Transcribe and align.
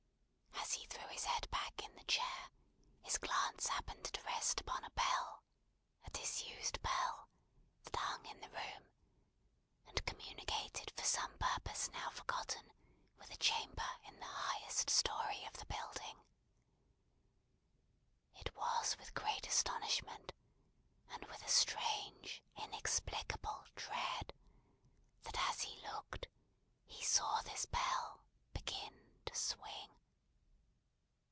As 0.53 0.77
he 0.77 0.85
threw 0.85 1.07
his 1.09 1.25
head 1.25 1.49
back 1.51 1.83
in 1.83 1.93
the 1.95 2.03
chair, 2.05 2.49
his 3.01 3.17
glance 3.17 3.67
happened 3.67 4.05
to 4.05 4.23
rest 4.23 4.61
upon 4.61 4.83
a 4.85 4.89
bell, 4.91 5.43
a 6.05 6.09
disused 6.11 6.81
bell, 6.81 7.27
that 7.83 7.95
hung 7.95 8.25
in 8.25 8.39
the 8.41 8.49
room, 8.49 8.87
and 9.85 10.05
communicated 10.05 10.91
for 10.91 11.05
some 11.05 11.37
purpose 11.37 11.89
now 11.91 12.09
forgotten 12.09 12.71
with 13.19 13.29
a 13.31 13.37
chamber 13.37 13.91
in 14.05 14.17
the 14.19 14.25
highest 14.25 14.89
story 14.89 15.43
of 15.45 15.53
the 15.53 15.65
building. 15.65 16.19
It 18.35 18.53
was 18.55 18.97
with 18.97 19.13
great 19.13 19.47
astonishment, 19.47 20.31
and 21.09 21.23
with 21.25 21.41
a 21.43 21.49
strange, 21.49 22.41
inexplicable 22.55 23.67
dread, 23.75 24.33
that 25.23 25.37
as 25.49 25.61
he 25.61 25.79
looked, 25.81 26.27
he 26.85 27.03
saw 27.03 27.41
this 27.41 27.65
bell 27.65 28.23
begin 28.53 29.11
to 29.25 29.35
swing. 29.35 29.89